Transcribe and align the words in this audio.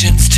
questions 0.00 0.37